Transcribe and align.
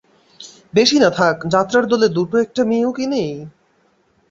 বেশি 0.73 0.97
না 0.99 1.09
থাক, 1.17 1.35
যাত্রার 1.53 1.83
দলে 1.87 2.07
দুটো 2.09 2.35
একটা 2.45 2.61
মেয়েও 2.65 2.91
কি 2.93 3.05
নাই? 3.07 3.29